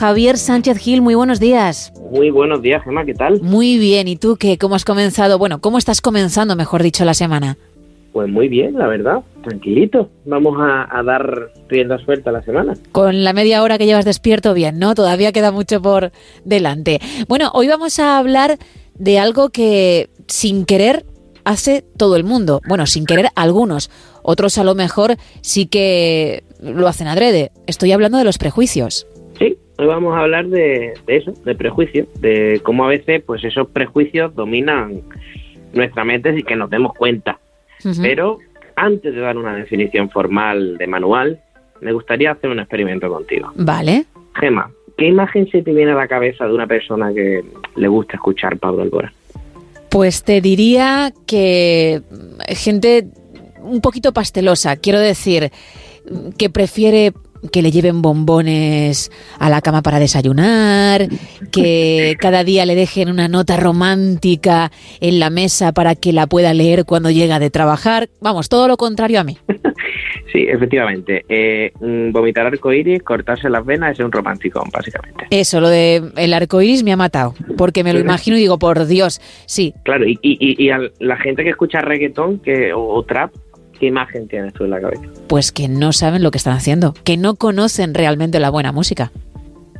[0.00, 1.92] Javier Sánchez Gil, muy buenos días.
[2.10, 3.42] Muy buenos días, Gemma, ¿qué tal?
[3.42, 4.56] Muy bien, ¿y tú qué?
[4.56, 5.36] ¿Cómo has comenzado?
[5.36, 7.58] Bueno, ¿cómo estás comenzando, mejor dicho, la semana?
[8.14, 10.08] Pues muy bien, la verdad, tranquilito.
[10.24, 12.72] Vamos a, dar rienda suelta a la semana.
[12.92, 14.94] Con la media hora que llevas despierto, bien, ¿no?
[14.94, 16.12] Todavía queda mucho por
[16.46, 16.98] delante.
[17.28, 18.56] Bueno, hoy vamos a hablar
[18.94, 21.04] de algo que sin querer
[21.44, 22.62] hace todo el mundo.
[22.66, 23.90] Bueno, sin querer algunos.
[24.22, 27.52] Otros a lo mejor sí que lo hacen adrede.
[27.66, 29.06] Estoy hablando de los prejuicios.
[29.80, 34.34] Hoy vamos a hablar de, eso, de prejuicios, de cómo a veces pues esos prejuicios
[34.34, 35.00] dominan
[35.72, 37.38] nuestra mente sin que nos demos cuenta.
[38.02, 38.36] Pero
[38.76, 41.40] antes de dar una definición formal de manual,
[41.80, 43.52] me gustaría hacer un experimento contigo.
[43.54, 44.04] Vale.
[44.34, 47.42] Gema, ¿qué imagen se te viene a la cabeza de una persona que
[47.76, 49.12] le gusta escuchar Pablo Alborán?
[49.88, 52.02] Pues te diría que
[52.48, 53.06] gente
[53.62, 55.50] un poquito pastelosa, quiero decir,
[56.36, 57.14] que prefiere
[57.52, 61.08] que le lleven bombones a la cama para desayunar,
[61.50, 66.54] que cada día le dejen una nota romántica en la mesa para que la pueda
[66.54, 68.08] leer cuando llega de trabajar.
[68.20, 69.38] Vamos, todo lo contrario a mí.
[70.32, 71.24] Sí, efectivamente.
[71.28, 75.26] Eh, mm, vomitar arcoíris, cortarse las venas es un romántico, básicamente.
[75.30, 78.86] Eso, lo de el arcoíris me ha matado, porque me lo imagino y digo, por
[78.86, 79.74] Dios, sí.
[79.84, 83.32] Claro, y, y, y a la gente que escucha reggaetón que, o trap,
[83.80, 85.02] ¿Qué imagen tienes tú en la cabeza?
[85.26, 89.10] Pues que no saben lo que están haciendo, que no conocen realmente la buena música.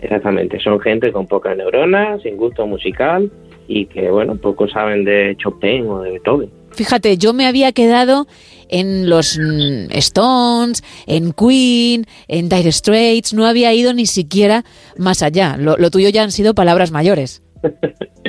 [0.00, 3.32] Exactamente, son gente con pocas neuronas, sin gusto musical
[3.66, 6.50] y que, bueno, poco saben de Chopin o de Beethoven.
[6.72, 8.26] Fíjate, yo me había quedado
[8.68, 14.64] en los mm, Stones, en Queen, en Dire Straits, no había ido ni siquiera
[14.98, 15.56] más allá.
[15.56, 17.42] Lo, lo tuyo ya han sido palabras mayores.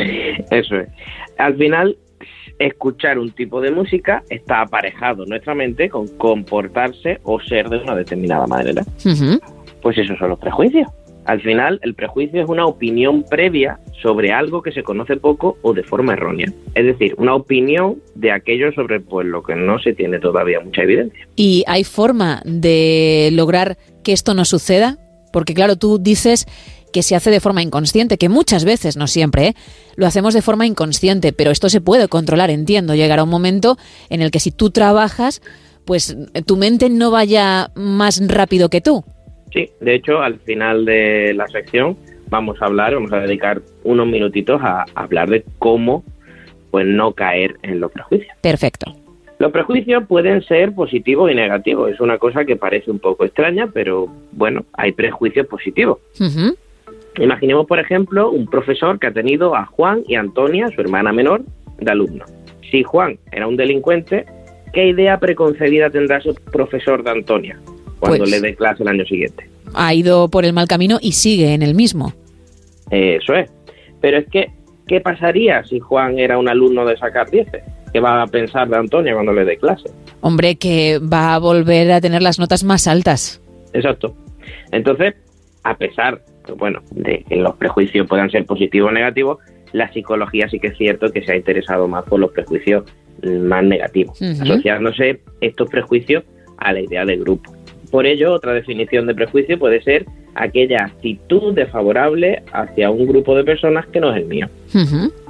[0.50, 0.88] Eso es.
[1.38, 1.98] Al final,
[2.60, 7.96] escuchar un tipo de música está aparejado nuestra mente con comportarse o ser de una
[7.96, 8.84] determinada manera.
[9.82, 10.88] Pues esos son los prejuicios.
[11.26, 15.74] Al final, el prejuicio es una opinión previa sobre algo que se conoce poco o
[15.74, 16.54] de forma errónea.
[16.74, 20.84] Es decir, una opinión de aquello sobre pues, lo que no se tiene todavía mucha
[20.84, 21.28] evidencia.
[21.36, 25.00] ¿Y hay forma de lograr que esto no suceda?
[25.34, 26.46] Porque claro, tú dices
[26.92, 29.54] que se hace de forma inconsciente, que muchas veces, no siempre, ¿eh?
[29.96, 32.96] lo hacemos de forma inconsciente, pero esto se puede controlar, entiendo.
[32.96, 33.78] Llegará un momento
[34.10, 35.42] en el que si tú trabajas,
[35.86, 39.04] pues tu mente no vaya más rápido que tú.
[39.54, 41.98] Sí, de hecho, al final de la sección
[42.30, 46.04] vamos a hablar, vamos a dedicar unos minutitos a hablar de cómo
[46.72, 48.36] pues no caer en los prejuicios.
[48.42, 48.94] Perfecto.
[49.40, 51.92] Los prejuicios pueden ser positivos y negativos.
[51.92, 56.00] Es una cosa que parece un poco extraña, pero bueno, hay prejuicios positivos.
[57.18, 61.44] Imaginemos, por ejemplo, un profesor que ha tenido a Juan y Antonia, su hermana menor,
[61.80, 62.26] de alumno.
[62.70, 64.26] Si Juan era un delincuente,
[64.74, 67.60] ¿qué idea preconcebida tendrá ese profesor de Antonia
[68.00, 69.50] cuando pues le dé clase el año siguiente?
[69.74, 72.14] Ha ido por el mal camino y sigue en el mismo.
[72.92, 73.50] Eso es.
[74.00, 74.52] Pero es que,
[74.88, 77.48] ¿qué pasaría si Juan era un alumno de sacar 10?
[77.94, 79.90] ¿Qué va a pensar de Antonia cuando le dé clase?
[80.22, 83.42] Hombre, que va a volver a tener las notas más altas.
[83.74, 84.16] Exacto.
[84.72, 85.16] Entonces,
[85.64, 86.22] a pesar
[86.56, 89.40] bueno, de que los prejuicios puedan ser positivos o negativos,
[89.74, 92.86] la psicología sí que es cierto que se ha interesado más por los prejuicios
[93.24, 96.24] más negativos, asociándose estos prejuicios
[96.58, 97.52] a la idea de grupo.
[97.92, 100.06] Por ello, otra definición de prejuicio puede ser
[100.36, 104.50] aquella actitud desfavorable hacia un grupo de personas que no es el mío.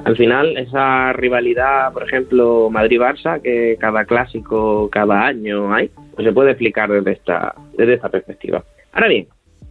[0.03, 6.33] Al final, esa rivalidad, por ejemplo, Madrid-Barça, que cada clásico, cada año hay, pues se
[6.33, 8.63] puede explicar desde esta, desde esta perspectiva.
[8.91, 9.27] Ahora bien,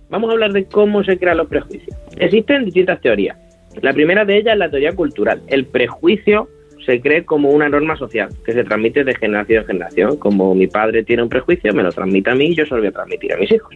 [0.08, 1.96] Vamos a hablar de cómo se crean los prejuicios.
[2.18, 3.36] Existen distintas teorías.
[3.82, 5.42] La primera de ellas es la teoría cultural.
[5.48, 6.48] El prejuicio
[6.84, 10.16] se cree como una norma social que se transmite de generación en generación.
[10.16, 12.78] Como mi padre tiene un prejuicio, me lo transmite a mí y yo se lo
[12.78, 13.74] voy a transmitir a mis hijos.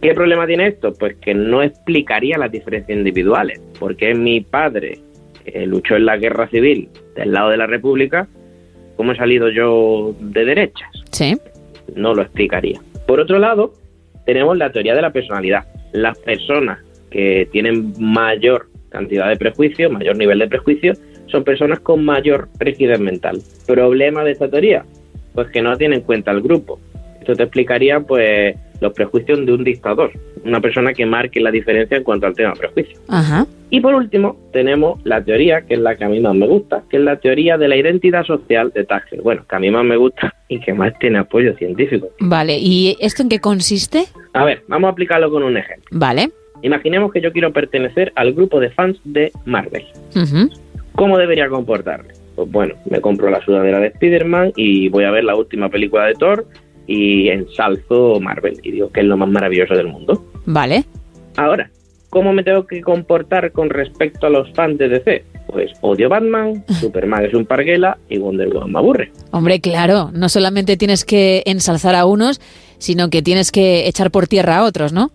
[0.00, 0.94] ¿Qué problema tiene esto?
[0.94, 3.60] Pues que no explicaría las diferencias individuales.
[3.78, 5.00] Porque mi padre
[5.44, 8.28] eh, luchó en la guerra civil del lado de la República,
[8.96, 10.88] ¿cómo he salido yo de derechas?
[11.10, 11.36] Sí.
[11.96, 12.80] No lo explicaría.
[13.06, 13.74] Por otro lado,
[14.24, 15.64] tenemos la teoría de la personalidad.
[15.92, 16.78] Las personas
[17.10, 20.94] que tienen mayor cantidad de prejuicios, mayor nivel de prejuicio,
[21.26, 23.40] son personas con mayor rigidez mental.
[23.66, 24.84] ¿Problema de esta teoría?
[25.34, 26.80] Pues que no tiene en cuenta el grupo.
[27.20, 30.12] Esto te explicaría, pues, los prejuicios de un dictador.
[30.42, 32.98] una persona que marque la diferencia en cuanto al tema prejuicio.
[33.08, 33.46] Ajá.
[33.70, 36.82] Y por último, tenemos la teoría, que es la que a mí más me gusta,
[36.90, 39.22] que es la teoría de la identidad social de Tasker.
[39.22, 42.08] Bueno, que a mí más me gusta y que más tiene apoyo científico.
[42.18, 44.06] Vale, ¿y esto en qué consiste?
[44.32, 45.86] A ver, vamos a aplicarlo con un ejemplo.
[45.92, 46.30] Vale.
[46.62, 49.84] Imaginemos que yo quiero pertenecer al grupo de fans de Marvel.
[50.96, 52.12] ¿Cómo debería comportarme?
[52.34, 56.06] Pues bueno, me compro la sudadera de Spider-Man y voy a ver la última película
[56.06, 56.44] de Thor
[56.86, 60.24] y ensalzo Marvel y digo que es lo más maravilloso del mundo.
[60.46, 60.84] Vale.
[61.36, 61.70] Ahora,
[62.10, 65.24] ¿cómo me tengo que comportar con respecto a los fans de DC?
[65.46, 69.12] Pues odio Batman, Superman es un parguela y Wonder Woman me aburre.
[69.30, 72.40] Hombre, claro, no solamente tienes que ensalzar a unos,
[72.78, 75.10] sino que tienes que echar por tierra a otros, ¿no?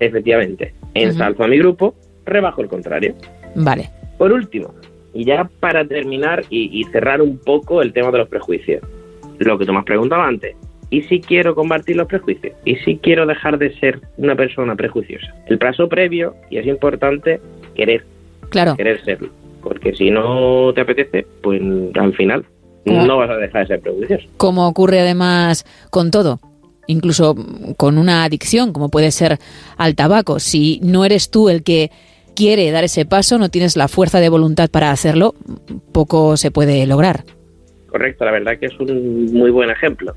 [0.00, 1.94] Efectivamente, ensalzo a mi grupo,
[2.24, 3.14] rebajo el contrario.
[3.54, 3.90] Vale.
[4.16, 4.74] Por último,
[5.12, 8.82] y ya para terminar y, y cerrar un poco el tema de los prejuicios,
[9.38, 10.56] lo que tú me has preguntado antes,
[10.90, 12.54] ¿y si quiero combatir los prejuicios?
[12.64, 15.34] ¿Y si quiero dejar de ser una persona prejuiciosa?
[15.46, 17.40] El paso previo, y es importante,
[17.74, 18.04] querer,
[18.50, 18.76] Claro.
[18.76, 19.28] querer serlo,
[19.62, 21.60] porque si no te apetece, pues
[21.94, 22.44] al final
[22.84, 23.06] Claro.
[23.06, 24.26] no vas a dejar de ser prejuicioso.
[24.36, 26.40] Como ocurre además con todo,
[26.86, 27.34] incluso
[27.76, 29.38] con una adicción, como puede ser
[29.76, 30.38] al tabaco.
[30.40, 31.90] Si no eres tú el que
[32.34, 35.34] quiere dar ese paso, no tienes la fuerza de voluntad para hacerlo,
[35.92, 37.24] poco se puede lograr.
[37.88, 40.14] Correcto, la verdad que es un muy buen ejemplo.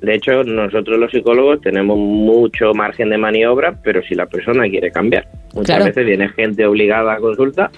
[0.00, 4.90] De hecho, nosotros los psicólogos tenemos mucho margen de maniobra, pero si la persona quiere
[4.90, 5.26] cambiar.
[5.54, 5.84] Muchas Claro.
[5.86, 7.70] veces viene gente obligada a consulta,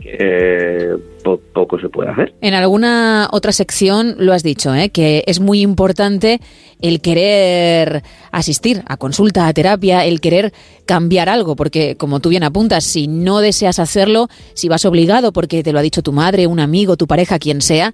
[0.00, 2.32] que po- poco se puede hacer.
[2.40, 4.88] En alguna otra sección lo has dicho, ¿eh?
[4.90, 6.40] que es muy importante
[6.80, 8.02] el querer
[8.32, 10.52] asistir a consulta, a terapia, el querer
[10.86, 15.62] cambiar algo, porque como tú bien apuntas, si no deseas hacerlo, si vas obligado porque
[15.62, 17.92] te lo ha dicho tu madre, un amigo, tu pareja, quien sea,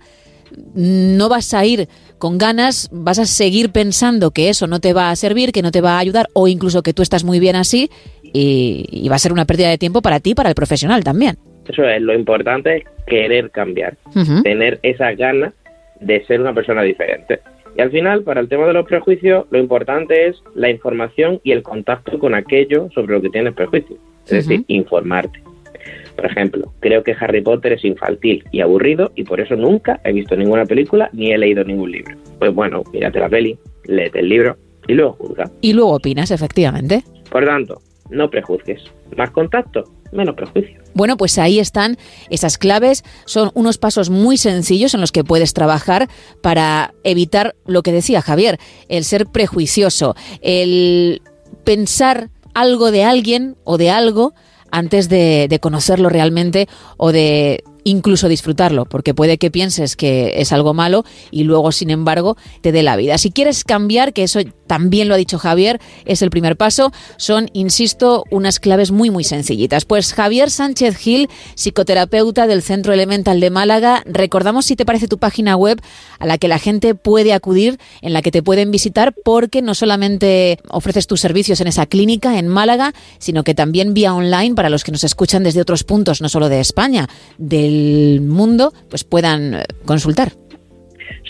[0.74, 1.88] no vas a ir
[2.18, 5.70] con ganas, vas a seguir pensando que eso no te va a servir, que no
[5.70, 7.90] te va a ayudar o incluso que tú estás muy bien así
[8.22, 11.04] y, y va a ser una pérdida de tiempo para ti y para el profesional
[11.04, 11.36] también.
[11.68, 13.96] Eso es, lo importante es querer cambiar,
[14.42, 15.52] tener esa ganas
[16.00, 17.40] de ser una persona diferente.
[17.76, 21.52] Y al final, para el tema de los prejuicios, lo importante es la información y
[21.52, 23.98] el contacto con aquello sobre lo que tienes prejuicios.
[24.24, 25.40] Es decir, informarte.
[26.16, 30.12] Por ejemplo, creo que Harry Potter es infantil y aburrido y por eso nunca he
[30.12, 32.16] visto ninguna película ni he leído ningún libro.
[32.38, 34.56] Pues bueno, mírate la peli, léete el libro
[34.88, 35.50] y luego juzga.
[35.60, 37.04] Y luego opinas, efectivamente.
[37.30, 37.80] Por tanto,
[38.10, 38.82] no prejuzgues.
[39.16, 40.80] Más contacto, menos prejuicio.
[40.94, 41.96] Bueno, pues ahí están
[42.30, 43.04] esas claves.
[43.26, 46.08] Son unos pasos muy sencillos en los que puedes trabajar
[46.40, 48.58] para evitar lo que decía Javier,
[48.88, 51.20] el ser prejuicioso, el
[51.64, 54.34] pensar algo de alguien o de algo
[54.70, 60.52] antes de, de conocerlo realmente o de incluso disfrutarlo, porque puede que pienses que es
[60.52, 63.16] algo malo y luego, sin embargo, te dé la vida.
[63.16, 67.48] Si quieres cambiar, que eso también lo ha dicho Javier, es el primer paso, son,
[67.52, 69.84] insisto, unas claves muy, muy sencillitas.
[69.84, 75.18] Pues Javier Sánchez Gil, psicoterapeuta del Centro Elemental de Málaga, recordamos si te parece tu
[75.18, 75.80] página web
[76.18, 79.76] a la que la gente puede acudir, en la que te pueden visitar, porque no
[79.76, 84.70] solamente ofreces tus servicios en esa clínica en Málaga, sino que también vía online para
[84.70, 87.08] los que nos escuchan desde otros puntos, no solo de España,
[87.38, 87.75] del
[88.20, 90.32] mundo, pues puedan eh, consultar.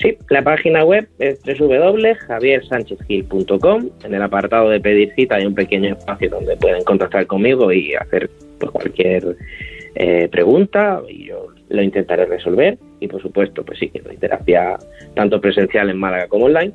[0.00, 3.88] Sí, la página web es www.javiersanchezgil.com.
[4.04, 7.94] En el apartado de pedir cita hay un pequeño espacio donde pueden contactar conmigo y
[7.94, 8.28] hacer
[8.58, 9.36] pues, cualquier
[9.94, 12.76] eh, pregunta y yo lo intentaré resolver.
[13.00, 14.76] Y por supuesto, pues sí, que doy terapia
[15.14, 16.72] tanto presencial en Málaga como online.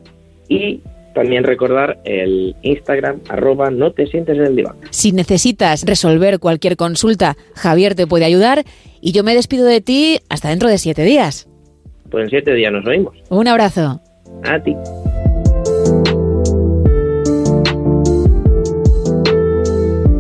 [0.48, 0.82] Y
[1.14, 4.78] también recordar el Instagram arroba no te sientes en el diván.
[4.90, 8.64] Si necesitas resolver cualquier consulta, Javier te puede ayudar
[9.02, 11.48] y yo me despido de ti hasta dentro de siete días.
[12.10, 13.18] Pues en siete días nos oímos.
[13.30, 14.02] Un abrazo.
[14.44, 14.76] A ti.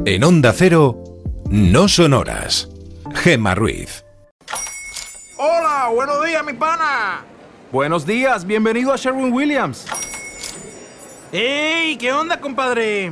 [0.05, 1.01] En Onda Cero,
[1.49, 2.69] no son horas.
[3.13, 4.03] Gema Ruiz.
[5.37, 7.23] Hola, buenos días, mi pana.
[7.71, 9.85] Buenos días, bienvenido a Sherwin Williams.
[11.31, 11.95] ¡Ey!
[11.97, 13.11] ¿Qué onda, compadre?